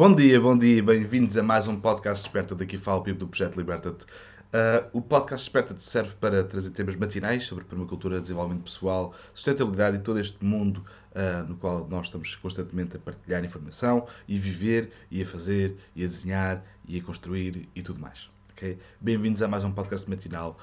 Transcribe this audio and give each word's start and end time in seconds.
Bom 0.00 0.14
dia, 0.14 0.40
bom 0.40 0.56
dia, 0.56 0.82
bem-vindos 0.82 1.36
a 1.36 1.42
mais 1.42 1.68
um 1.68 1.78
podcast 1.78 2.24
Desperta. 2.24 2.54
Daqui 2.54 2.78
fala 2.78 3.00
o 3.00 3.02
Pipo 3.02 3.18
do 3.18 3.28
Projeto 3.28 3.56
Liberta-te. 3.58 4.06
Uh, 4.50 4.98
o 4.98 5.00
podcast 5.00 5.46
Desperta-te 5.46 5.80
serve 5.80 6.16
para 6.16 6.42
trazer 6.42 6.70
temas 6.70 6.96
matinais 6.96 7.46
sobre 7.46 7.64
permacultura, 7.64 8.20
desenvolvimento 8.20 8.64
pessoal, 8.64 9.14
sustentabilidade 9.32 9.98
e 9.98 10.00
todo 10.00 10.18
este 10.18 10.44
mundo 10.44 10.84
uh, 11.12 11.46
no 11.48 11.56
qual 11.56 11.86
nós 11.86 12.06
estamos 12.06 12.34
constantemente 12.34 12.96
a 12.96 12.98
partilhar 12.98 13.44
informação 13.44 14.08
e 14.26 14.36
viver, 14.36 14.90
e 15.08 15.22
a 15.22 15.26
fazer, 15.26 15.76
e 15.94 16.02
a 16.02 16.06
desenhar, 16.08 16.64
e 16.84 16.98
a 16.98 17.02
construir 17.02 17.68
e 17.76 17.82
tudo 17.82 18.00
mais. 18.00 18.28
Okay? 18.50 18.76
Bem-vindos 19.00 19.40
a 19.40 19.46
mais 19.46 19.62
um 19.62 19.70
podcast 19.70 20.10
matinal. 20.10 20.58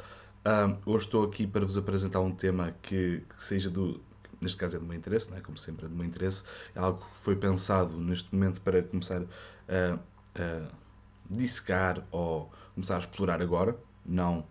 Uh, 0.45 0.77
hoje 0.85 1.05
estou 1.05 1.23
aqui 1.23 1.47
para 1.47 1.65
vos 1.65 1.77
apresentar 1.77 2.19
um 2.19 2.35
tema 2.35 2.75
que, 2.81 3.23
que 3.29 3.41
seja 3.41 3.69
do, 3.69 4.01
neste 4.41 4.57
caso 4.57 4.75
é 4.75 4.79
do 4.79 4.85
meu 4.85 4.97
interesse, 4.97 5.31
não 5.31 5.37
é? 5.37 5.39
como 5.39 5.57
sempre 5.57 5.85
é 5.85 5.87
do 5.87 5.95
meu 5.95 6.05
interesse, 6.05 6.43
é 6.75 6.79
algo 6.79 6.99
que 6.99 7.19
foi 7.19 7.37
pensado 7.37 7.97
neste 7.97 8.35
momento 8.35 8.59
para 8.59 8.83
começar 8.83 9.21
a, 9.69 9.97
a 10.35 10.67
dissecar 11.29 12.05
ou 12.11 12.51
começar 12.77 12.95
a 12.95 12.99
explorar 12.99 13.41
agora, 13.41 13.75
não, 14.05 14.45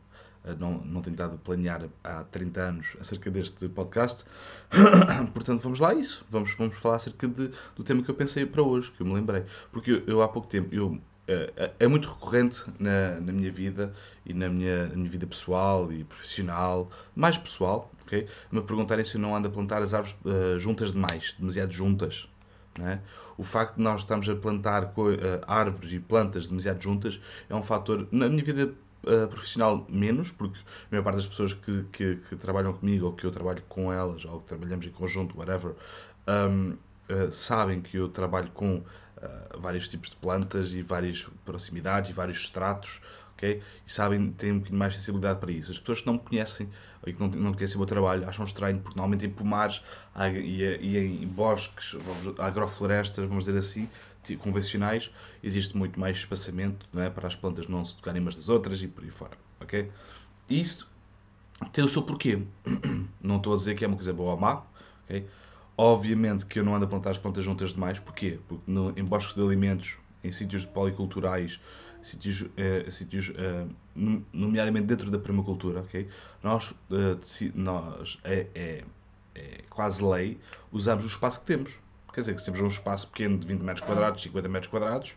não, 0.58 0.78
não 0.78 1.00
tenho 1.00 1.14
estado 1.14 1.36
a 1.36 1.38
planear 1.38 1.88
há 2.02 2.24
30 2.24 2.60
anos 2.60 2.96
acerca 3.00 3.30
deste 3.30 3.68
podcast, 3.68 4.24
portanto 5.32 5.60
vamos 5.62 5.78
lá 5.78 5.90
a 5.90 5.94
isso, 5.94 6.26
vamos, 6.28 6.52
vamos 6.54 6.74
falar 6.76 6.96
acerca 6.96 7.28
de, 7.28 7.52
do 7.76 7.84
tema 7.84 8.02
que 8.02 8.10
eu 8.10 8.14
pensei 8.16 8.44
para 8.44 8.62
hoje, 8.62 8.90
que 8.90 9.00
eu 9.00 9.06
me 9.06 9.14
lembrei, 9.14 9.44
porque 9.70 9.92
eu, 9.92 10.02
eu 10.08 10.22
há 10.22 10.28
pouco 10.28 10.48
tempo, 10.48 10.74
eu 10.74 11.00
é, 11.28 11.72
é 11.80 11.86
muito 11.86 12.08
recorrente 12.08 12.64
na, 12.78 13.20
na 13.20 13.32
minha 13.32 13.50
vida 13.50 13.92
e 14.24 14.32
na 14.32 14.48
minha, 14.48 14.86
na 14.86 14.94
minha 14.96 15.10
vida 15.10 15.26
pessoal 15.26 15.92
e 15.92 16.04
profissional, 16.04 16.90
mais 17.14 17.36
pessoal, 17.38 17.90
ok? 18.02 18.26
Me 18.50 18.62
perguntarem 18.62 19.04
se 19.04 19.16
eu 19.16 19.20
não 19.20 19.34
ando 19.34 19.48
a 19.48 19.50
plantar 19.50 19.82
as 19.82 19.94
árvores 19.94 20.16
uh, 20.24 20.58
juntas 20.58 20.92
demais, 20.92 21.34
demasiado 21.38 21.72
juntas. 21.72 22.28
É? 22.84 22.98
O 23.38 23.44
facto 23.44 23.76
de 23.76 23.82
nós 23.82 24.02
estarmos 24.02 24.28
a 24.28 24.36
plantar 24.36 24.84
uh, 24.84 24.92
árvores 25.46 25.92
e 25.92 25.98
plantas 25.98 26.48
demasiado 26.48 26.82
juntas 26.82 27.20
é 27.48 27.54
um 27.54 27.62
fator, 27.62 28.06
na 28.12 28.28
minha 28.28 28.44
vida 28.44 28.72
uh, 29.04 29.28
profissional, 29.28 29.86
menos, 29.88 30.30
porque 30.30 30.58
a 30.58 30.88
maior 30.90 31.02
parte 31.02 31.16
das 31.16 31.26
pessoas 31.26 31.52
que, 31.54 31.84
que, 31.92 32.16
que, 32.16 32.36
trabalham 32.36 32.72
comigo 32.72 33.06
ou 33.06 33.12
que 33.12 33.24
eu 33.24 33.30
trabalho 33.30 33.62
com 33.68 33.92
elas 33.92 34.24
ou 34.24 34.40
que 34.40 34.48
trabalhamos 34.48 34.86
em 34.86 34.90
conjunto, 34.90 35.38
whatever, 35.38 35.74
um, 36.28 36.76
sabem 37.30 37.80
que 37.80 37.96
eu 37.96 38.08
trabalho 38.08 38.50
com 38.50 38.76
uh, 38.76 38.84
vários 39.58 39.88
tipos 39.88 40.10
de 40.10 40.16
plantas 40.16 40.74
e 40.74 40.82
várias 40.82 41.26
proximidades 41.44 42.10
e 42.10 42.12
vários 42.12 42.38
estratos, 42.38 43.00
ok? 43.36 43.62
E 43.86 43.92
sabem, 43.92 44.32
têm 44.32 44.52
um 44.52 44.58
bocadinho 44.58 44.78
mais 44.78 44.94
sensibilidade 44.94 45.38
para 45.38 45.52
isso. 45.52 45.70
As 45.70 45.78
pessoas 45.78 46.00
que 46.00 46.06
não 46.06 46.14
me 46.14 46.20
conhecem 46.20 46.68
e 47.06 47.12
que 47.12 47.20
não, 47.20 47.28
não 47.28 47.52
conhecem 47.52 47.76
o 47.76 47.78
meu 47.78 47.86
trabalho 47.86 48.28
acham 48.28 48.44
estranho, 48.44 48.80
porque 48.80 48.98
normalmente 48.98 49.26
em 49.26 49.30
pomares 49.30 49.82
e, 50.34 50.62
e 50.80 50.98
em 50.98 51.26
bosques, 51.26 51.96
agroflorestas, 52.38 53.28
vamos 53.28 53.44
dizer 53.44 53.58
assim, 53.58 53.88
convencionais, 54.34 55.10
existe 55.42 55.76
muito 55.76 56.00
mais 56.00 56.16
espaçamento 56.16 56.84
não 56.92 57.02
é? 57.02 57.08
para 57.08 57.28
as 57.28 57.36
plantas 57.36 57.68
não 57.68 57.84
se 57.84 57.94
tocarem 57.94 58.20
umas 58.20 58.34
das 58.34 58.48
outras 58.48 58.82
e 58.82 58.88
por 58.88 59.04
aí 59.04 59.10
fora, 59.10 59.38
ok? 59.60 59.88
E 60.48 60.60
isso 60.60 60.90
tem 61.72 61.84
o 61.84 61.88
seu 61.88 62.02
porquê. 62.02 62.42
Não 63.20 63.38
estou 63.38 63.54
a 63.54 63.56
dizer 63.56 63.74
que 63.74 63.84
é 63.84 63.88
uma 63.88 63.96
coisa 63.96 64.12
boa 64.12 64.32
ou 64.32 64.38
má, 64.38 64.62
ok? 65.04 65.26
Obviamente 65.76 66.46
que 66.46 66.58
eu 66.58 66.64
não 66.64 66.74
ando 66.74 66.84
a 66.84 66.88
plantar 66.88 67.10
as 67.10 67.18
plantas 67.18 67.44
juntas 67.44 67.72
demais. 67.72 67.98
Porquê? 67.98 68.38
Porque 68.48 68.70
no, 68.70 68.92
em 68.96 69.04
bosques 69.04 69.34
de 69.34 69.42
alimentos, 69.42 69.96
em 70.22 70.32
sítios 70.32 70.64
policulturais, 70.64 71.60
sítios, 72.06 72.40
uh, 72.42 72.90
sítios 72.90 73.28
uh, 73.30 73.68
nomeadamente 74.32 74.86
dentro 74.86 75.10
da 75.10 75.18
permacultura, 75.18 75.80
ok? 75.80 76.08
Nós, 76.42 76.70
uh, 76.70 77.18
nós 77.54 78.18
é, 78.24 78.46
é, 78.54 78.84
é, 79.34 79.60
quase 79.68 80.02
lei, 80.04 80.38
usamos 80.70 81.04
o 81.04 81.08
espaço 81.08 81.40
que 81.40 81.46
temos. 81.46 81.78
Quer 82.12 82.20
dizer, 82.20 82.34
que 82.34 82.40
se 82.40 82.46
temos 82.46 82.60
um 82.60 82.68
espaço 82.68 83.08
pequeno 83.08 83.36
de 83.36 83.46
20 83.46 83.60
metros 83.60 83.86
quadrados, 83.86 84.22
50 84.22 84.48
metros 84.48 84.70
quadrados, 84.70 85.16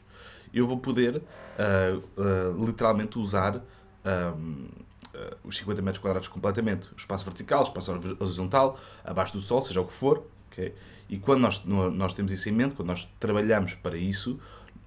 eu 0.53 0.67
vou 0.67 0.77
poder 0.77 1.21
literalmente 2.57 3.17
usar 3.17 3.61
um, 4.35 4.67
os 5.41 5.55
50 5.55 5.81
metros 5.81 6.01
quadrados 6.01 6.27
completamente. 6.27 6.89
O 6.91 6.97
espaço 6.97 7.23
vertical, 7.23 7.61
o 7.61 7.63
espaço 7.63 7.93
horizontal, 8.19 8.77
abaixo 9.01 9.31
do 9.31 9.39
sol, 9.39 9.61
seja 9.61 9.79
o 9.79 9.85
que 9.85 9.93
for, 9.93 10.25
Okay? 10.51 10.73
E 11.07 11.17
quando 11.17 11.41
nós, 11.41 11.63
nós 11.63 12.13
temos 12.13 12.31
isso 12.31 12.49
em 12.49 12.51
mente, 12.51 12.75
quando 12.75 12.89
nós 12.89 13.07
trabalhamos 13.19 13.73
para 13.75 13.97
isso, 13.97 14.39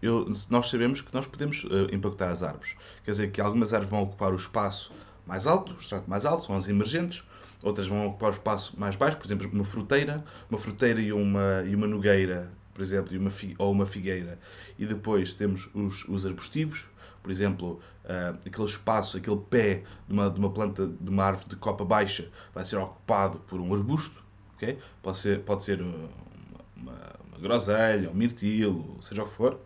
eu, 0.02 0.26
nós 0.50 0.68
sabemos 0.68 1.00
que 1.00 1.14
nós 1.14 1.26
podemos 1.26 1.62
uh, 1.64 1.86
impactar 1.92 2.30
as 2.30 2.42
árvores. 2.42 2.74
Quer 3.04 3.12
dizer 3.12 3.30
que 3.30 3.40
algumas 3.40 3.72
árvores 3.72 3.90
vão 3.90 4.02
ocupar 4.02 4.32
o 4.32 4.36
espaço 4.36 4.92
mais 5.24 5.46
alto, 5.46 5.74
o 5.74 5.76
estrato 5.76 6.10
mais 6.10 6.26
alto, 6.26 6.44
são 6.44 6.56
as 6.56 6.68
emergentes, 6.68 7.22
outras 7.62 7.86
vão 7.86 8.08
ocupar 8.08 8.30
o 8.30 8.32
espaço 8.32 8.78
mais 8.78 8.96
baixo, 8.96 9.16
por 9.16 9.26
exemplo, 9.26 9.48
uma 9.52 9.64
fruteira, 9.64 10.24
uma 10.50 10.58
fruteira 10.58 11.00
e 11.00 11.12
uma, 11.12 11.62
e 11.64 11.74
uma 11.76 11.86
nogueira, 11.86 12.50
por 12.74 12.82
exemplo, 12.82 13.16
uma, 13.16 13.30
ou 13.58 13.70
uma 13.70 13.86
figueira. 13.86 14.40
E 14.76 14.84
depois 14.84 15.34
temos 15.34 15.70
os, 15.72 16.04
os 16.08 16.26
arbustivos, 16.26 16.88
por 17.22 17.30
exemplo, 17.30 17.80
uh, 18.04 18.36
aquele 18.44 18.66
espaço, 18.66 19.16
aquele 19.16 19.40
pé 19.48 19.84
de 20.08 20.12
uma, 20.12 20.28
de 20.28 20.38
uma 20.40 20.50
planta, 20.50 20.84
de 20.88 21.08
uma 21.08 21.24
árvore 21.24 21.50
de 21.50 21.56
copa 21.56 21.84
baixa, 21.84 22.28
vai 22.52 22.64
ser 22.64 22.76
ocupado 22.76 23.38
por 23.46 23.60
um 23.60 23.72
arbusto, 23.72 24.20
ok? 24.56 24.76
Pode 25.00 25.18
ser, 25.18 25.40
pode 25.42 25.62
ser 25.62 25.80
uma, 25.80 26.08
uma, 26.76 26.98
uma 27.28 27.38
groselha, 27.38 28.10
um 28.10 28.14
mirtilo, 28.14 28.98
seja 29.00 29.22
o 29.22 29.28
que 29.28 29.34
for. 29.34 29.60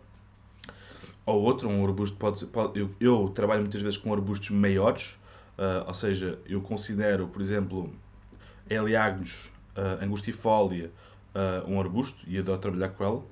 Ou 1.27 1.41
outro, 1.43 1.67
um 1.67 1.85
arbusto 1.85 2.15
pode. 2.15 2.45
Pode, 2.45 2.79
eu, 2.79 2.89
eu, 3.01 3.29
trabalho 3.35 3.59
muitas 3.59 3.81
vezes 3.81 3.97
com 3.97 4.13
arbustos 4.13 4.49
maiores, 4.49 5.19
uh, 5.57 5.85
ou 5.85 5.93
seja, 5.93 6.39
eu 6.45 6.61
considero, 6.61 7.27
por 7.27 7.41
exemplo, 7.41 7.93
Heliagnus 8.69 9.51
uh, 9.75 10.01
angustifolia 10.01 10.89
uh, 11.35 11.69
um 11.69 11.81
arbusto 11.81 12.23
e 12.29 12.37
adoro 12.39 12.59
trabalhar 12.59 12.89
com 12.91 13.03
ela, 13.03 13.23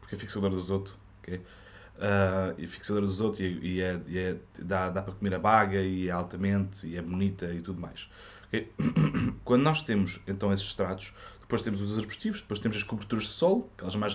porque 0.00 0.14
é 0.14 0.18
fixador 0.18 0.50
de 0.50 0.56
azoto, 0.56 0.96
ok? 1.18 1.34
Uh, 1.36 2.54
e 2.58 2.66
fixador 2.68 3.02
de 3.02 3.08
azoto 3.08 3.42
e, 3.42 3.58
e, 3.62 3.80
é, 3.80 4.00
e 4.06 4.18
é, 4.18 4.36
dá, 4.60 4.88
dá 4.88 5.02
para 5.02 5.12
comer 5.12 5.34
a 5.34 5.38
baga 5.38 5.82
e 5.82 6.08
é 6.08 6.12
altamente 6.12 6.86
e 6.86 6.96
é 6.96 7.02
bonita 7.02 7.52
e 7.52 7.60
tudo 7.60 7.80
mais. 7.80 8.08
Quando 9.44 9.62
nós 9.62 9.82
temos 9.82 10.20
então 10.26 10.52
esses 10.52 10.66
estratos, 10.66 11.12
depois 11.40 11.62
temos 11.62 11.80
os 11.80 11.98
arbustivos, 11.98 12.40
depois 12.40 12.60
temos 12.60 12.76
as 12.76 12.82
coberturas 12.84 13.24
de 13.24 13.30
solo, 13.30 13.68
aquelas 13.76 13.96
mais 13.96 14.14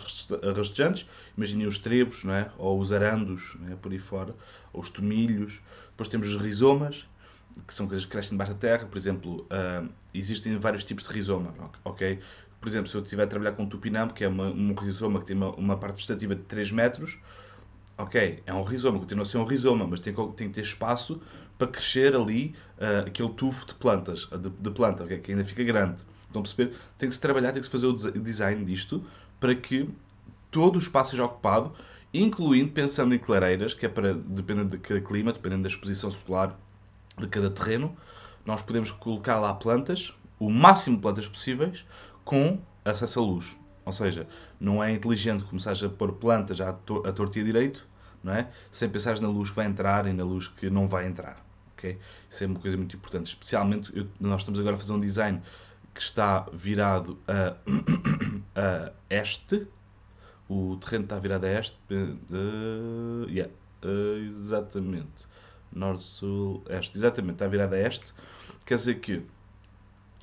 rastejantes, 0.56 1.06
imaginem 1.38 1.68
os 1.68 1.78
trevos, 1.78 2.24
não 2.24 2.34
é? 2.34 2.50
ou 2.58 2.80
os 2.80 2.94
arandos, 2.94 3.58
é? 3.70 3.76
por 3.76 3.92
aí 3.92 4.00
fora, 4.00 4.34
ou 4.72 4.82
os 4.82 4.90
tomilhos. 4.90 5.62
Depois 5.90 6.08
temos 6.08 6.30
os 6.30 6.42
rizomas, 6.42 7.08
que 7.68 7.74
são 7.74 7.88
coisas 7.88 8.06
que 8.06 8.12
crescem 8.12 8.32
debaixo 8.32 8.54
da 8.54 8.60
terra. 8.60 8.86
Por 8.86 8.98
exemplo, 8.98 9.46
uh, 9.52 9.90
existem 10.14 10.58
vários 10.58 10.84
tipos 10.84 11.06
de 11.06 11.14
rizoma, 11.14 11.54
ok? 11.84 12.20
Por 12.60 12.70
exemplo, 12.70 12.88
se 12.90 12.96
eu 12.96 13.02
estiver 13.02 13.24
a 13.24 13.28
trabalhar 13.28 13.52
com 13.52 13.66
tupinambo, 13.68 14.14
que 14.14 14.24
é 14.24 14.28
uma, 14.28 14.46
um 14.46 14.74
rizoma 14.74 15.20
que 15.20 15.26
tem 15.26 15.36
uma, 15.36 15.52
uma 15.56 15.78
parte 15.78 15.96
vegetativa 15.96 16.36
de 16.36 16.44
3 16.44 16.72
metros, 16.72 17.20
ok, 17.98 18.42
é 18.46 18.54
um 18.54 18.64
rizoma, 18.64 18.98
continua 18.98 19.24
a 19.24 19.26
ser 19.26 19.38
um 19.38 19.44
rizoma, 19.44 19.86
mas 19.86 20.00
tem, 20.00 20.14
tem 20.14 20.48
que 20.48 20.56
ter 20.56 20.62
espaço 20.62 21.22
para 21.58 21.68
crescer 21.68 22.16
ali 22.16 22.56
uh, 22.78 23.08
aquele 23.08 23.30
tufo 23.30 23.66
de 23.66 23.74
plantas, 23.76 24.28
de, 24.28 24.50
de 24.50 24.72
planta, 24.72 25.04
okay, 25.04 25.20
que 25.20 25.32
ainda 25.32 25.44
fica 25.44 25.64
grande. 25.64 25.98
Estão 26.22 26.42
a 26.42 26.44
perceber? 26.44 26.76
Tem 26.98 27.08
que 27.08 27.16
se 27.16 27.22
trabalhar, 27.22 27.52
tem 27.52 27.62
que 27.62 27.68
se 27.68 27.72
fazer 27.72 27.88
o 27.88 27.94
design 27.94 28.64
disto 28.66 29.04
para 29.40 29.56
que 29.56 29.90
todo 30.52 30.76
o 30.76 30.80
espaço 30.80 31.12
seja 31.12 31.26
ocupado, 31.26 31.74
incluindo 32.14 32.72
pensando 32.72 33.14
em 33.14 33.20
clareiras, 33.20 33.74
que 33.74 33.86
é 33.86 33.90
para, 33.90 34.14
dependendo 34.14 34.70
de 34.70 34.78
cada 34.78 35.02
clima, 35.02 35.34
dependendo 35.34 35.64
da 35.64 35.70
exposição 35.70 36.12
solar 36.12 36.58
de 37.18 37.28
cada 37.28 37.50
terreno, 37.50 37.96
nós 38.46 38.62
podemos 38.62 38.92
colocar 38.92 39.40
lá 39.40 39.54
plantas, 39.54 40.14
o 40.40 40.50
máximo 40.50 40.98
de 40.98 41.02
plantas 41.02 41.28
possíveis, 41.28 41.86
com 42.24 42.60
acesso 42.84 43.20
à 43.20 43.24
luz. 43.24 43.58
Ou 43.86 43.94
seja, 43.94 44.28
não 44.60 44.84
é 44.84 44.92
inteligente 44.92 45.44
começar 45.44 45.74
a 45.74 45.90
pôr 45.90 46.14
plantas 46.14 46.60
à, 46.60 46.74
tor 46.74 47.12
torta 47.14 47.40
e 47.40 47.44
direito, 47.44 47.88
não 48.24 48.34
é? 48.34 48.50
sem 48.72 48.90
pensar 48.90 49.20
na 49.20 49.28
luz 49.28 49.50
que 49.50 49.56
vai 49.56 49.68
entrar 49.68 50.08
e 50.08 50.14
na 50.14 50.24
luz 50.24 50.48
que 50.48 50.70
não 50.70 50.88
vai 50.88 51.08
entrar. 51.08 51.45
Okay? 51.78 51.98
Isso 52.30 52.44
é 52.44 52.48
uma 52.48 52.60
coisa 52.60 52.78
muito 52.78 52.96
importante. 52.96 53.28
Especialmente, 53.28 53.96
eu, 53.96 54.08
nós 54.20 54.42
estamos 54.42 54.60
agora 54.60 54.76
a 54.76 54.80
fazer 54.80 54.94
um 54.94 55.00
design 55.00 55.42
que 55.94 56.02
está 56.02 56.48
virado 56.54 57.18
a, 57.28 57.56
a 58.56 58.92
este. 59.10 59.68
O 60.50 60.78
terreno 60.78 61.06
está 61.06 61.20
virado 61.20 61.46
a 61.46 61.50
este. 61.50 61.78
Uh, 61.94 63.28
yeah, 63.30 63.52
uh, 63.84 64.18
exatamente. 64.26 65.28
Norte, 65.72 66.04
sul, 66.04 66.64
este. 66.70 66.98
Exatamente, 66.98 67.36
está 67.36 67.48
virado 67.48 67.74
a 67.74 67.80
este. 67.80 68.14
Quer 68.66 68.76
dizer 68.76 68.96
que 69.00 69.24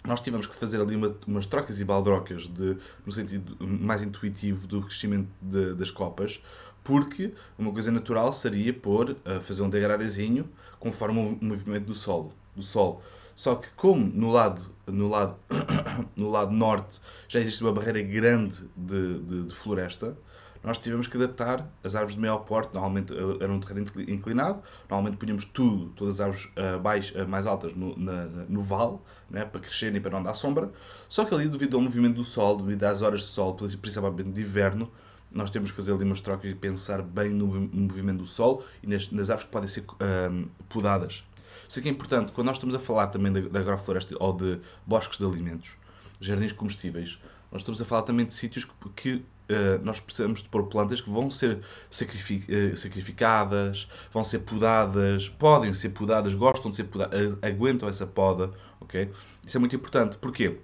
nós 0.05 0.21
tivemos 0.21 0.47
que 0.47 0.55
fazer 0.55 0.81
ali 0.81 0.97
uma, 0.97 1.17
umas 1.27 1.47
trocas 1.47 1.81
e 1.81 1.85
baldrocas 1.85 2.49
de, 2.49 2.77
no 3.07 3.13
sentido 3.13 3.57
mais 3.61 4.03
intuitivo 4.03 4.67
do 4.67 4.83
crescimento 4.83 5.29
de, 5.41 5.75
das 5.75 5.91
copas, 5.91 6.43
porque 6.83 7.33
uma 7.57 7.73
coisa 7.73 7.91
natural 7.91 8.33
seria 8.33 8.73
pôr, 8.73 9.11
uh, 9.11 9.41
fazer 9.41 9.63
um 9.63 9.71
degradezinho 9.71 10.49
conforme 10.81 11.21
o 11.41 11.45
movimento 11.45 11.87
do 11.87 11.95
solo, 11.95 12.33
do 12.57 12.63
sol. 12.63 13.03
Só 13.37 13.55
que 13.55 13.69
como 13.77 14.05
no 14.05 14.31
lado, 14.31 14.63
no 14.87 15.09
lado, 15.09 15.37
no 16.17 16.31
lado 16.31 16.53
norte 16.53 17.01
já 17.29 17.41
existe 17.41 17.63
uma 17.63 17.73
barreira 17.73 18.03
grande 18.03 18.69
de, 18.77 19.19
de, 19.21 19.43
de 19.45 19.55
floresta, 19.55 20.17
nós 20.63 20.79
tivemos 20.79 21.07
que 21.07 21.17
adaptar 21.17 21.69
as 21.83 21.95
árvores 21.95 22.15
de 22.15 22.21
maior 22.21 22.39
porte, 22.39 22.73
normalmente 22.73 23.13
eh, 23.13 23.45
era 23.45 23.53
um 23.53 23.59
terreno 23.59 23.87
inclinado, 24.09 24.63
normalmente 24.89 25.17
punhamos 25.17 25.45
tudo, 25.45 25.87
todas 25.97 26.21
as 26.21 26.21
árvores 26.21 26.45
uh, 26.57 26.81
baixas, 26.81 27.21
uh, 27.21 27.29
mais 27.29 27.47
altas 27.47 27.75
no, 27.75 27.99
na, 27.99 28.27
no 28.49 28.63
vale, 28.63 28.99
né, 29.29 29.45
para 29.45 29.61
crescerem 29.61 29.97
e 29.97 30.01
para 30.01 30.13
não 30.13 30.23
dar 30.23 30.35
sombra. 30.35 30.71
Só 31.09 31.25
que 31.25 31.35
ali, 31.35 31.49
devido 31.49 31.77
ao 31.77 31.83
movimento 31.83 32.17
do 32.17 32.25
sol, 32.25 32.57
devido 32.57 32.85
às 32.85 33.03
horas 33.03 33.21
de 33.21 33.27
sol, 33.27 33.55
principalmente 33.55 34.31
de 34.31 34.41
inverno, 34.41 34.91
nós 35.35 35.51
temos 35.51 35.71
que 35.71 35.77
fazer 35.77 35.93
ali 35.93 36.05
umas 36.05 36.21
trocas 36.21 36.51
e 36.51 36.55
pensar 36.55 37.03
bem 37.03 37.31
no, 37.31 37.47
movimento 37.47 38.19
do 38.19 38.27
sol 38.27 38.65
e 38.83 38.87
nas, 38.87 39.11
nas 39.11 39.31
árvores 39.31 39.47
que 39.47 39.53
podem 39.53 39.69
ser 39.69 39.81
uh, 39.81 40.49
podadas. 40.69 41.25
Isso 41.69 41.79
aqui 41.79 41.89
é 41.89 41.93
importante, 41.93 42.33
quando 42.33 42.49
nós 42.49 42.57
estamos 42.57 42.75
a 42.75 42.79
falar 42.79 43.07
também 43.09 43.33
da, 43.33 43.61
agrofloresta 43.61 44.15
ou 44.21 44.33
de 44.35 44.61
bosques 44.87 45.19
de 45.19 45.25
alimentos, 45.25 45.75
jardins 46.21 46.53
comestíveis, 46.53 47.19
nós 47.53 47.61
estamos 47.61 47.81
a 47.81 47.85
falar 47.85 48.03
também 48.03 48.25
de 48.25 48.35
sítios 48.35 48.65
que, 48.65 48.73
que 48.97 49.13
uh, 49.15 49.85
nós 49.85 50.01
precisamos 50.01 50.43
de 50.43 50.49
pôr 50.49 50.65
plantas 50.65 51.01
que 51.01 51.11
vão 51.11 51.31
ser 51.31 51.61
sacrific, 51.91 52.51
uh, 52.51 52.77
sacrificadas, 52.77 53.89
vão 54.11 54.25
ser 54.25 54.41
podadas, 54.41 55.29
podem 55.29 55.73
ser 55.73 55.91
podadas, 55.91 56.33
gostam 56.35 56.71
de 56.71 56.77
ser 56.77 56.85
podadas, 56.85 57.37
aguentam 57.43 57.89
essa 57.89 58.07
poda, 58.07 58.51
ok? 58.81 59.13
Isso 59.47 59.57
é 59.57 59.61
muito 59.61 59.77
importante. 59.77 60.17
Porquê? 60.17 60.59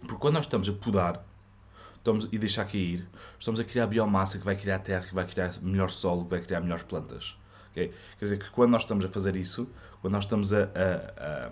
Porque 0.00 0.16
quando 0.16 0.34
nós 0.34 0.46
estamos 0.46 0.68
a 0.68 0.72
podar 0.72 1.24
estamos, 2.00 2.28
e 2.32 2.38
deixar 2.38 2.64
cair, 2.64 3.06
estamos 3.38 3.60
a 3.60 3.64
criar 3.64 3.86
biomassa 3.86 4.38
que 4.38 4.44
vai 4.44 4.56
criar 4.56 4.78
terra, 4.78 5.06
que 5.06 5.14
vai 5.14 5.26
criar 5.26 5.52
melhor 5.60 5.90
solo, 5.90 6.24
que 6.24 6.30
vai 6.30 6.40
criar 6.40 6.60
melhores 6.60 6.82
plantas. 6.84 7.36
Okay? 7.72 7.88
Quer 8.18 8.24
dizer 8.24 8.38
que 8.38 8.50
quando 8.50 8.70
nós 8.70 8.82
estamos 8.82 9.04
a 9.04 9.08
fazer 9.08 9.36
isso, 9.36 9.68
quando 10.00 10.14
nós 10.14 10.24
estamos 10.24 10.52
a, 10.52 10.62
a, 10.64 11.50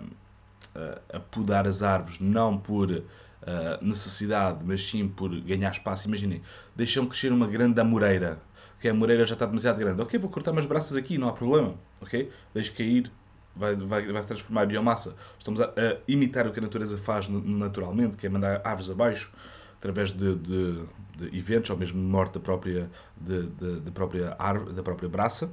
a, 0.79 1.17
a 1.17 1.19
podar 1.19 1.67
as 1.67 1.83
árvores, 1.83 2.19
não 2.19 2.57
por 2.57 3.03
uh, 3.43 3.83
necessidade, 3.83 4.63
mas 4.65 4.81
sim 4.87 5.07
por 5.07 5.29
ganhar 5.41 5.71
espaço, 5.71 6.07
imaginem, 6.07 6.41
deixam 6.75 7.05
crescer 7.05 7.31
uma 7.31 7.47
grande 7.47 7.79
amoreira, 7.79 8.39
que 8.79 8.87
a 8.87 8.91
amoreira 8.91 9.25
já 9.25 9.33
está 9.33 9.45
demasiado 9.45 9.77
grande. 9.77 10.01
Ok, 10.01 10.17
vou 10.19 10.29
cortar 10.29 10.51
umas 10.51 10.65
braças 10.65 10.95
aqui, 10.95 11.17
não 11.17 11.27
há 11.27 11.33
problema. 11.33 11.75
Ok? 12.01 12.31
Deixe 12.53 12.71
cair, 12.71 13.11
vai, 13.55 13.75
vai, 13.75 14.11
vai 14.11 14.21
se 14.21 14.27
transformar 14.27 14.63
em 14.63 14.67
biomassa. 14.67 15.15
Estamos 15.37 15.59
a, 15.59 15.65
a, 15.65 15.97
imitar 16.07 16.47
o 16.47 16.51
que 16.51 16.59
a 16.59 16.61
natureza 16.61 16.97
faz 16.97 17.27
naturalmente, 17.27 18.15
que 18.15 18.25
é 18.25 18.29
mandar 18.29 18.61
árvores 18.63 18.89
abaixo 18.89 19.31
através 19.77 20.11
de, 20.11 20.35
de, 20.35 20.83
de 21.17 21.37
eventos 21.37 21.69
ou 21.69 21.77
mesmo 21.77 22.01
morte 22.01 22.33
da 22.33 22.39
própria, 22.39 22.89
de, 23.19 23.47
de, 23.79 23.91
própria 23.91 24.35
árvore, 24.37 24.73
da 24.73 24.83
própria 24.83 25.09
braça 25.09 25.51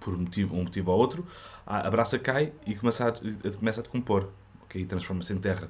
por 0.00 0.16
motivo, 0.16 0.56
um 0.56 0.62
motivo 0.62 0.90
ou 0.90 0.98
outro, 0.98 1.26
a 1.66 1.90
braça 1.90 2.18
cai 2.18 2.52
e 2.66 2.74
começa 2.74 3.08
a, 3.08 3.52
começa 3.58 3.80
a 3.80 3.82
decompor, 3.82 4.28
okay? 4.64 4.84
transforma-se 4.86 5.32
em 5.32 5.38
terra. 5.38 5.68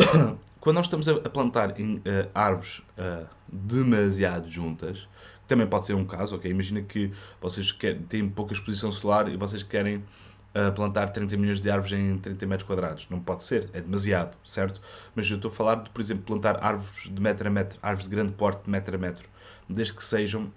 Quando 0.60 0.76
nós 0.76 0.86
estamos 0.86 1.08
a 1.08 1.28
plantar 1.28 1.78
em, 1.80 1.96
uh, 1.96 2.02
árvores 2.34 2.80
uh, 2.98 3.26
demasiado 3.50 4.48
juntas, 4.48 5.08
também 5.48 5.66
pode 5.66 5.86
ser 5.86 5.94
um 5.94 6.04
caso, 6.04 6.36
ok? 6.36 6.50
Imagina 6.50 6.82
que 6.82 7.10
vocês 7.40 7.72
querem, 7.72 8.02
têm 8.02 8.28
pouca 8.28 8.52
exposição 8.52 8.92
solar 8.92 9.28
e 9.28 9.36
vocês 9.36 9.62
querem 9.62 9.96
uh, 9.96 10.72
plantar 10.74 11.08
30 11.08 11.36
milhões 11.36 11.60
de 11.60 11.70
árvores 11.70 11.92
em 11.92 12.18
30 12.18 12.46
metros 12.46 12.66
quadrados. 12.66 13.08
Não 13.10 13.20
pode 13.20 13.42
ser, 13.42 13.70
é 13.72 13.80
demasiado, 13.80 14.36
certo? 14.44 14.80
Mas 15.14 15.28
eu 15.30 15.36
estou 15.36 15.50
a 15.50 15.54
falar 15.54 15.76
de, 15.76 15.90
por 15.90 16.00
exemplo, 16.00 16.24
plantar 16.24 16.62
árvores 16.62 17.08
de 17.10 17.20
metro 17.20 17.48
a 17.48 17.50
metro, 17.50 17.78
árvores 17.82 18.08
de 18.08 18.14
grande 18.14 18.32
porte 18.32 18.64
de 18.64 18.70
metro 18.70 18.94
a 18.94 18.98
metro, 18.98 19.28
desde 19.68 19.94
que 19.94 20.04
sejam 20.04 20.52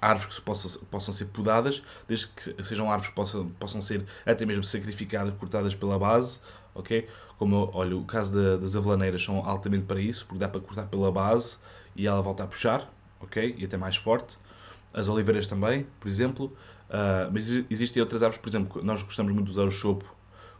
árvores 0.00 0.36
que 0.36 0.42
possam, 0.42 0.82
possam 0.90 1.14
ser 1.14 1.26
podadas, 1.26 1.82
desde 2.06 2.28
que 2.28 2.64
sejam 2.64 2.90
árvores 2.90 3.08
que 3.08 3.14
possam, 3.14 3.48
possam 3.50 3.80
ser 3.80 4.04
até 4.26 4.44
mesmo 4.44 4.64
sacrificadas, 4.64 5.34
cortadas 5.38 5.74
pela 5.74 5.98
base, 5.98 6.40
ok? 6.78 7.06
Como, 7.38 7.70
olha, 7.74 7.96
o 7.96 8.04
caso 8.04 8.32
da, 8.32 8.56
das 8.56 8.74
avelaneiras 8.76 9.22
são 9.22 9.44
altamente 9.44 9.84
para 9.84 10.00
isso, 10.00 10.24
porque 10.26 10.38
dá 10.38 10.48
para 10.48 10.60
cortar 10.60 10.86
pela 10.86 11.10
base 11.12 11.58
e 11.94 12.06
ela 12.06 12.20
volta 12.20 12.44
a 12.44 12.46
puxar, 12.46 12.90
ok? 13.20 13.54
E 13.58 13.64
até 13.64 13.76
mais 13.76 13.96
forte. 13.96 14.38
As 14.92 15.08
oliveiras 15.08 15.46
também, 15.46 15.86
por 16.00 16.08
exemplo. 16.08 16.56
Uh, 16.88 17.30
mas 17.32 17.50
existem 17.70 18.00
outras 18.00 18.22
árvores, 18.22 18.40
por 18.40 18.48
exemplo, 18.48 18.82
nós 18.82 19.02
gostamos 19.02 19.32
muito 19.32 19.46
de 19.46 19.52
usar 19.52 19.64
o 19.64 19.70
chopo, 19.70 20.06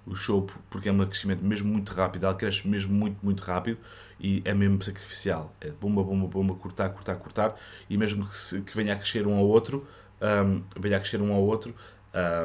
o 0.07 0.15
chopo, 0.15 0.59
porque 0.69 0.89
é 0.89 0.93
um 0.93 0.99
crescimento 1.07 1.43
mesmo 1.43 1.73
muito 1.73 1.93
rápido, 1.93 2.25
ela 2.25 2.35
cresce 2.35 2.69
mesmo 2.69 2.93
muito, 2.95 3.17
muito 3.23 3.43
rápido 3.43 3.79
e 4.21 4.43
é 4.45 4.53
mesmo 4.53 4.83
sacrificial. 4.83 5.55
É 5.61 5.71
bomba, 5.71 6.03
bomba, 6.03 6.27
bomba, 6.27 6.55
cortar, 6.55 6.91
cortar, 6.91 7.17
cortar, 7.17 7.57
e 7.89 7.97
mesmo 7.97 8.27
que, 8.27 8.37
se, 8.37 8.61
que 8.61 8.77
venha 8.77 8.93
a 8.93 8.97
crescer 8.97 9.27
um 9.27 9.37
ao 9.37 9.47
outro, 9.47 9.87
um, 10.21 10.63
venha 10.79 10.97
a 10.97 11.01
crescer 11.01 11.23
um 11.23 11.33
ao 11.33 11.43
outro, 11.43 11.75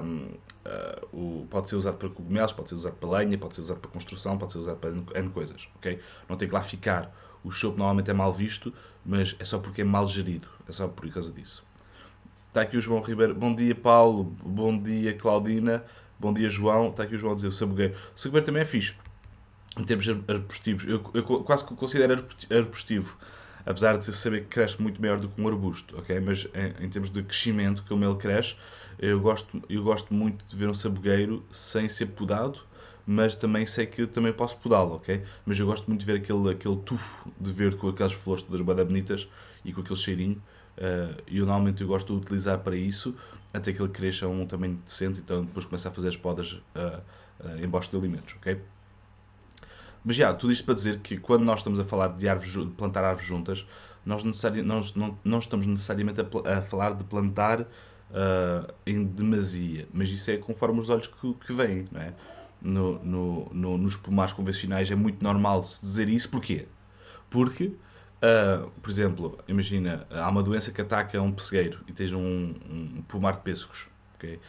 um, 0.03 0.25
uh, 0.65 1.17
o, 1.17 1.47
pode 1.49 1.69
ser 1.69 1.75
usado 1.75 1.97
para 1.97 2.09
cogumelos, 2.09 2.53
pode 2.53 2.69
ser 2.69 2.75
usado 2.75 2.95
para 2.95 3.09
lenha, 3.19 3.37
pode 3.37 3.55
ser 3.55 3.61
usado 3.61 3.79
para 3.79 3.91
construção, 3.91 4.37
pode 4.37 4.53
ser 4.53 4.59
usado 4.59 4.77
para 4.77 5.19
N 5.19 5.29
coisas, 5.29 5.69
ok? 5.75 5.99
Não 6.27 6.35
tem 6.35 6.47
que 6.47 6.53
lá 6.53 6.61
ficar. 6.61 7.13
O 7.43 7.51
chope 7.51 7.77
normalmente 7.77 8.09
é 8.09 8.13
mal 8.13 8.31
visto, 8.31 8.73
mas 9.05 9.35
é 9.39 9.43
só 9.43 9.59
porque 9.59 9.81
é 9.81 9.85
mal 9.85 10.07
gerido, 10.07 10.47
é 10.67 10.71
só 10.71 10.87
por 10.87 11.09
causa 11.09 11.31
disso. 11.31 11.63
Está 12.47 12.61
aqui 12.61 12.77
o 12.77 12.81
João 12.81 13.01
Ribeiro. 13.01 13.33
Bom 13.33 13.53
dia, 13.53 13.73
Paulo. 13.73 14.23
Bom 14.23 14.77
dia, 14.77 15.13
Claudina. 15.15 15.83
Bom 16.19 16.31
dia, 16.31 16.47
João. 16.47 16.89
Está 16.89 17.03
aqui 17.03 17.15
o 17.15 17.17
João 17.17 17.33
a 17.33 17.35
dizer 17.35 17.47
o 17.47 17.51
sabugueiro. 17.51 17.95
O 18.15 18.19
sabugueiro 18.19 18.45
também 18.45 18.61
é 18.61 18.65
fixe 18.65 18.95
em 19.77 19.83
termos 19.83 20.07
arbustivos, 20.27 20.85
eu, 20.85 21.03
eu 21.13 21.23
quase 21.23 21.65
que 21.65 21.75
considero 21.75 22.25
arbustivo, 22.51 23.17
apesar 23.65 23.97
de 23.97 24.05
saber 24.05 24.41
que 24.41 24.47
cresce 24.47 24.81
muito 24.81 25.01
maior 25.01 25.19
do 25.19 25.29
que 25.29 25.41
um 25.41 25.47
arbusto, 25.47 25.97
ok? 25.97 26.19
Mas 26.19 26.47
em, 26.53 26.85
em 26.85 26.89
termos 26.89 27.09
de 27.09 27.23
crescimento, 27.23 27.83
como 27.87 28.03
ele 28.03 28.15
cresce, 28.15 28.55
eu 28.99 29.19
gosto, 29.19 29.61
eu 29.69 29.83
gosto 29.83 30.13
muito 30.13 30.45
de 30.45 30.55
ver 30.55 30.69
um 30.69 30.73
sabugueiro 30.73 31.43
sem 31.51 31.89
ser 31.89 32.07
podado, 32.07 32.59
mas 33.05 33.35
também 33.35 33.65
sei 33.65 33.85
que 33.85 34.07
também 34.07 34.31
posso 34.31 34.57
podá-lo, 34.57 34.95
ok? 34.95 35.23
Mas 35.45 35.59
eu 35.59 35.65
gosto 35.65 35.87
muito 35.87 36.01
de 36.01 36.05
ver 36.05 36.19
aquele, 36.19 36.51
aquele 36.51 36.77
tufo 36.77 37.31
de 37.39 37.51
verde 37.51 37.75
com 37.75 37.89
aquelas 37.89 38.13
flores 38.13 38.43
todas 38.43 38.61
bada 38.61 38.85
bonitas 38.85 39.27
e 39.65 39.73
com 39.73 39.81
aquele 39.81 39.99
cheirinho. 39.99 40.41
Uh, 40.77 41.21
eu 41.27 41.45
normalmente 41.45 41.81
eu 41.81 41.87
gosto 41.87 42.13
de 42.13 42.19
utilizar 42.19 42.59
para 42.59 42.75
isso, 42.75 43.15
até 43.53 43.71
que 43.71 43.81
ele 43.81 43.91
cresça 43.91 44.25
a 44.25 44.29
um 44.29 44.45
tamanho 44.45 44.79
decente, 44.85 45.19
então 45.19 45.43
depois 45.43 45.65
começa 45.65 45.89
a 45.89 45.91
fazer 45.91 46.07
as 46.09 46.17
podas 46.17 46.53
uh, 46.53 47.01
uh, 47.41 47.63
em 47.63 47.67
bosque 47.67 47.91
de 47.91 47.97
alimentos, 47.97 48.35
ok? 48.37 48.59
Mas 50.03 50.15
já, 50.15 50.33
tudo 50.33 50.51
isto 50.51 50.65
para 50.65 50.73
dizer 50.73 50.99
que 50.99 51.17
quando 51.17 51.43
nós 51.43 51.59
estamos 51.59 51.79
a 51.79 51.83
falar 51.83 52.09
de, 52.09 52.27
árvores, 52.27 52.51
de 52.51 52.65
plantar 52.75 53.03
árvores 53.03 53.27
juntas, 53.27 53.65
nós, 54.05 54.23
nós 54.23 54.93
não, 54.95 55.17
não 55.23 55.39
estamos 55.39 55.65
necessariamente 55.65 56.19
a, 56.21 56.57
a 56.57 56.61
falar 56.61 56.93
de 56.93 57.03
plantar 57.05 57.61
uh, 57.61 58.73
em 58.85 59.03
demasia, 59.05 59.87
mas 59.93 60.09
isso 60.09 60.29
é 60.29 60.37
conforme 60.37 60.79
os 60.79 60.89
olhos 60.89 61.07
que, 61.07 61.33
que 61.33 61.53
vêm, 61.53 61.87
não 61.91 62.01
é? 62.01 62.13
No, 62.61 63.03
no, 63.03 63.49
no, 63.53 63.77
nos 63.77 63.97
pomares 63.97 64.31
convencionais 64.31 64.89
é 64.89 64.95
muito 64.95 65.21
normal 65.21 65.63
se 65.63 65.81
dizer 65.81 66.07
isso, 66.07 66.29
porquê? 66.29 66.65
Porque, 67.29 67.65
uh, 67.65 68.69
por 68.81 68.89
exemplo, 68.89 69.39
imagina, 69.47 70.07
há 70.09 70.29
uma 70.29 70.41
doença 70.41 70.71
que 70.71 70.81
ataca 70.81 71.21
um 71.21 71.31
pessegueiro 71.31 71.79
e 71.87 71.93
tens 71.93 72.13
um, 72.13 72.53
um 72.69 73.03
pomar 73.07 73.33
de 73.33 73.39
pêssegos, 73.39 73.89
ok? 74.15 74.39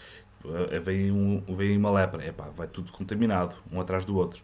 Uh, 0.44 0.80
vem, 0.82 1.10
um, 1.10 1.42
vem 1.54 1.76
uma 1.76 1.90
lepra, 1.90 2.24
epá, 2.24 2.50
vai 2.56 2.68
tudo 2.68 2.92
contaminado, 2.92 3.56
um 3.72 3.80
atrás 3.80 4.04
do 4.04 4.16
outro 4.16 4.42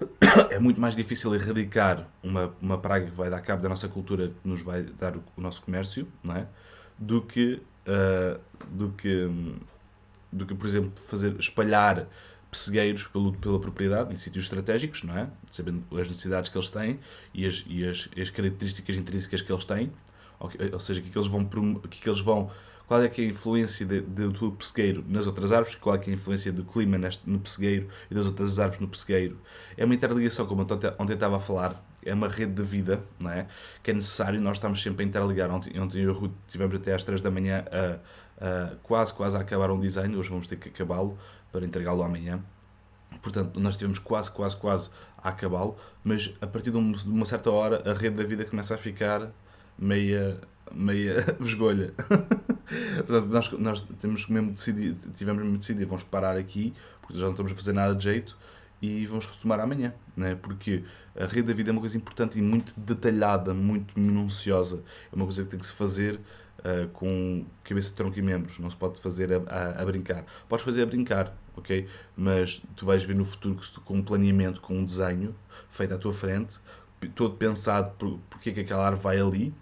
é 0.50 0.58
muito 0.58 0.80
mais 0.80 0.96
difícil 0.96 1.34
erradicar 1.34 2.08
uma, 2.22 2.54
uma 2.60 2.78
praga 2.78 3.06
que 3.06 3.12
vai 3.12 3.30
dar 3.30 3.40
cabo 3.40 3.62
da 3.62 3.68
nossa 3.68 3.88
cultura, 3.88 4.28
que 4.28 4.48
nos 4.48 4.62
vai 4.62 4.82
dar 4.82 5.16
o, 5.16 5.24
o 5.36 5.40
nosso 5.40 5.62
comércio, 5.62 6.06
não 6.22 6.36
é? 6.36 6.46
do 6.98 7.22
que, 7.22 7.60
uh, 7.86 8.40
do 8.70 8.90
que, 8.90 9.28
do 10.32 10.46
que, 10.46 10.54
por 10.54 10.66
exemplo, 10.66 10.92
fazer 11.06 11.34
espalhar 11.38 12.06
pessegueiros 12.50 13.06
pelo, 13.08 13.32
pela 13.32 13.58
propriedade 13.58 14.14
em 14.14 14.16
sítios 14.16 14.44
estratégicos, 14.44 15.02
não 15.02 15.18
é? 15.18 15.28
Sabendo 15.50 15.84
as 15.98 16.08
necessidades 16.08 16.48
que 16.48 16.56
eles 16.56 16.70
têm 16.70 17.00
e 17.32 17.46
as, 17.46 17.64
e 17.68 17.84
as, 17.84 18.08
as 18.16 18.30
características 18.30 18.96
intrínsecas 18.96 19.42
que 19.42 19.52
eles 19.52 19.64
têm, 19.64 19.92
ou, 20.38 20.50
ou 20.72 20.80
seja, 20.80 21.00
que, 21.00 21.10
que 21.10 21.18
eles 21.18 21.28
vão, 21.28 21.44
que 21.44 22.08
eles 22.08 22.20
vão 22.20 22.50
qual 22.86 23.02
é, 23.02 23.08
que 23.08 23.22
é 23.22 23.24
a 23.24 23.28
influência 23.28 23.86
de, 23.86 24.00
de, 24.02 24.28
do 24.28 24.52
pessegueiro 24.52 25.04
nas 25.08 25.26
outras 25.26 25.52
árvores, 25.52 25.74
qual 25.74 25.94
é, 25.94 25.98
que 25.98 26.10
é 26.10 26.12
a 26.12 26.16
influência 26.16 26.52
do 26.52 26.64
clima 26.64 26.98
neste, 26.98 27.28
no 27.28 27.38
pessegueiro 27.38 27.88
e 28.10 28.14
das 28.14 28.26
outras 28.26 28.58
árvores 28.58 28.80
no 28.80 28.88
pessegueiro. 28.88 29.38
É 29.76 29.84
uma 29.84 29.94
interligação, 29.94 30.46
como 30.46 30.62
eu 30.62 30.94
ontem 30.98 31.14
estava 31.14 31.36
a 31.36 31.40
falar, 31.40 31.82
é 32.04 32.12
uma 32.12 32.28
rede 32.28 32.52
de 32.52 32.62
vida, 32.62 33.02
não 33.18 33.30
é? 33.30 33.46
Que 33.82 33.90
é 33.90 33.94
necessário, 33.94 34.40
nós 34.40 34.58
estamos 34.58 34.82
sempre 34.82 35.04
a 35.04 35.08
interligar. 35.08 35.50
Ontem, 35.50 35.78
ontem 35.80 36.02
eu 36.02 36.04
e 36.04 36.08
o 36.08 36.12
Ruth 36.12 36.32
estivemos 36.46 36.74
até 36.76 36.94
às 36.94 37.02
3 37.02 37.20
da 37.20 37.30
manhã 37.30 37.64
a, 37.70 38.44
a, 38.44 38.76
quase, 38.82 39.14
quase 39.14 39.36
a 39.36 39.40
acabar 39.40 39.70
um 39.70 39.80
design, 39.80 40.14
hoje 40.16 40.28
vamos 40.28 40.46
ter 40.46 40.56
que 40.56 40.68
acabá-lo 40.68 41.18
para 41.50 41.64
entregá-lo 41.64 42.02
amanhã. 42.02 42.40
Portanto, 43.22 43.58
nós 43.58 43.74
estivemos 43.74 43.98
quase, 43.98 44.30
quase, 44.30 44.56
quase 44.56 44.90
a 45.18 45.30
acabá-lo, 45.30 45.76
mas 46.02 46.34
a 46.40 46.46
partir 46.46 46.70
de 46.70 46.76
uma 46.76 47.24
certa 47.24 47.50
hora 47.50 47.90
a 47.90 47.94
rede 47.94 48.16
da 48.16 48.24
vida 48.24 48.44
começa 48.44 48.74
a 48.74 48.78
ficar 48.78 49.30
meia, 49.78 50.38
meia 50.72 51.24
vesgolha. 51.40 51.94
Portanto, 53.06 53.26
nós, 53.26 53.52
nós 53.52 53.80
temos 54.00 54.26
mesmo 54.28 54.52
decidido, 54.52 55.10
tivemos 55.12 55.42
mesmo 55.42 55.58
decidido, 55.58 55.86
vamos 55.86 56.02
parar 56.02 56.36
aqui, 56.36 56.72
porque 57.00 57.18
já 57.18 57.24
não 57.24 57.32
estamos 57.32 57.52
a 57.52 57.54
fazer 57.54 57.72
nada 57.72 57.94
de 57.94 58.04
jeito, 58.04 58.36
e 58.80 59.06
vamos 59.06 59.26
retomar 59.26 59.60
amanhã, 59.60 59.94
né? 60.16 60.34
porque 60.34 60.84
a 61.16 61.24
rede 61.24 61.48
da 61.48 61.54
vida 61.54 61.70
é 61.70 61.72
uma 61.72 61.80
coisa 61.80 61.96
importante 61.96 62.38
e 62.38 62.42
muito 62.42 62.78
detalhada, 62.78 63.54
muito 63.54 63.98
minuciosa. 63.98 64.82
É 65.10 65.16
uma 65.16 65.24
coisa 65.24 65.44
que 65.44 65.50
tem 65.50 65.58
que 65.58 65.66
se 65.66 65.72
fazer 65.72 66.20
uh, 66.58 66.88
com 66.92 67.46
cabeça, 67.62 67.94
tronco 67.94 68.18
e 68.18 68.22
membros, 68.22 68.58
não 68.58 68.68
se 68.68 68.76
pode 68.76 69.00
fazer 69.00 69.32
a, 69.32 69.36
a, 69.46 69.82
a, 69.82 69.84
brincar. 69.86 70.24
Podes 70.48 70.64
fazer 70.64 70.82
a 70.82 70.86
brincar, 70.86 71.34
ok? 71.56 71.88
Mas 72.16 72.60
tu 72.76 72.84
vais 72.84 73.02
ver 73.04 73.14
no 73.14 73.24
futuro 73.24 73.54
que 73.54 73.80
com 73.80 73.96
um 73.96 74.02
planeamento, 74.02 74.60
com 74.60 74.76
um 74.76 74.84
desenho 74.84 75.34
feito 75.70 75.94
à 75.94 75.98
tua 75.98 76.12
frente, 76.12 76.58
todo 77.14 77.36
pensado 77.36 77.92
por, 77.98 78.18
porque 78.28 78.50
é 78.50 78.52
que 78.52 78.60
aquela 78.60 78.86
árvore 78.86 79.02
vai 79.02 79.20
ali, 79.20 79.54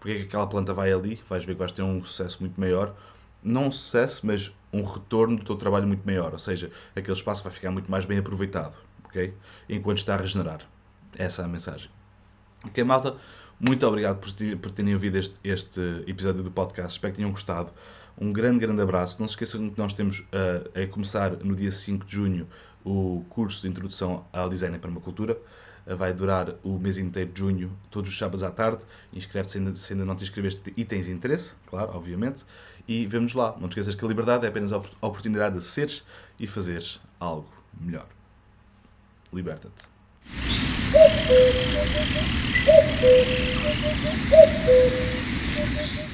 porque 0.00 0.16
é 0.16 0.18
que 0.20 0.24
aquela 0.24 0.46
planta 0.46 0.72
vai 0.72 0.90
ali, 0.90 1.20
vais 1.28 1.44
ver 1.44 1.52
que 1.52 1.58
vais 1.58 1.72
ter 1.72 1.82
um 1.82 2.02
sucesso 2.02 2.38
muito 2.40 2.58
maior. 2.58 2.96
Não 3.42 3.66
um 3.66 3.72
sucesso, 3.72 4.26
mas 4.26 4.52
um 4.72 4.82
retorno 4.82 5.36
do 5.36 5.44
teu 5.44 5.56
trabalho 5.56 5.86
muito 5.86 6.04
maior. 6.04 6.32
Ou 6.32 6.38
seja, 6.38 6.70
aquele 6.96 7.16
espaço 7.16 7.42
vai 7.42 7.52
ficar 7.52 7.70
muito 7.70 7.90
mais 7.90 8.06
bem 8.06 8.18
aproveitado, 8.18 8.76
ok? 9.04 9.34
Enquanto 9.68 9.98
está 9.98 10.14
a 10.14 10.16
regenerar. 10.16 10.60
Essa 11.16 11.42
é 11.42 11.44
a 11.44 11.48
mensagem. 11.48 11.90
Ok, 12.64 12.82
malta? 12.82 13.16
Muito 13.58 13.86
obrigado 13.86 14.18
por, 14.18 14.32
por 14.58 14.70
terem 14.70 14.94
ouvido 14.94 15.18
este, 15.18 15.34
este, 15.44 15.80
episódio 16.06 16.42
do 16.42 16.50
podcast. 16.50 16.92
Espero 16.92 17.12
que 17.12 17.18
tenham 17.18 17.30
gostado. 17.30 17.70
Um 18.18 18.32
grande, 18.32 18.58
grande 18.58 18.80
abraço. 18.80 19.20
Não 19.20 19.28
se 19.28 19.32
esqueçam 19.32 19.68
que 19.68 19.78
nós 19.78 19.92
temos 19.92 20.20
uh, 20.20 20.82
a 20.82 20.86
começar 20.86 21.32
no 21.44 21.54
dia 21.54 21.70
5 21.70 22.06
de 22.06 22.12
junho 22.12 22.48
o 22.82 23.24
curso 23.28 23.62
de 23.62 23.68
Introdução 23.68 24.24
ao 24.32 24.48
Design 24.48 24.76
em 24.76 24.80
Permacultura. 24.80 25.36
Uh, 25.90 25.96
vai 25.96 26.12
durar 26.12 26.54
o 26.62 26.78
mês 26.78 26.98
inteiro 26.98 27.32
de 27.32 27.40
junho, 27.40 27.72
todos 27.90 28.10
os 28.10 28.16
sábados 28.16 28.42
à 28.42 28.50
tarde. 28.50 28.82
Inscreve-te 29.12 29.52
se 29.52 29.58
ainda, 29.58 29.74
se 29.74 29.92
ainda 29.92 30.04
não 30.04 30.14
te 30.14 30.22
inscreveste 30.22 30.72
e 30.76 30.84
tens 30.84 31.08
interesse, 31.08 31.54
claro, 31.66 31.90
obviamente. 31.94 32.44
E 32.86 33.06
vemos 33.06 33.34
lá. 33.34 33.56
Não 33.60 33.68
te 33.68 33.72
esqueças 33.72 33.94
que 33.94 34.04
a 34.04 34.08
liberdade 34.08 34.46
é 34.46 34.48
apenas 34.48 34.72
a 34.72 34.78
oportunidade 34.78 35.56
de 35.58 35.64
seres 35.64 36.04
e 36.38 36.46
fazeres 36.46 37.00
algo 37.18 37.48
melhor. 37.80 38.06
Liberta-te. 39.32 39.88